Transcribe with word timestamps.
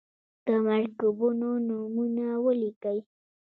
د 0.45 0.47
مرکبونو 0.65 1.49
نومونه 1.67 2.25
ولیکئ. 2.45 2.99